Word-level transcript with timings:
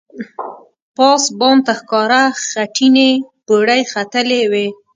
پاس 0.95 1.23
بام 1.39 1.57
ته 1.65 1.71
ښکاره 1.79 2.21
خټینې 2.47 3.09
پوړۍ 3.45 3.81
ختلې 3.91 4.41
وې. 4.51 4.67